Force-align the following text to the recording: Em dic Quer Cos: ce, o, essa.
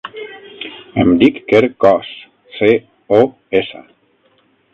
Em 1.03 1.11
dic 1.23 1.37
Quer 1.51 1.61
Cos: 1.85 2.09
ce, 2.61 2.71
o, 3.19 3.21
essa. 3.61 3.85